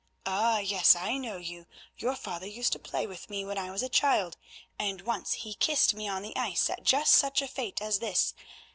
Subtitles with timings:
[0.25, 3.83] Oh, yes, I know you; your father used to play with me when I was
[3.83, 4.35] a child,
[4.79, 8.33] and once he kissed me on the ice at just such a fete as this.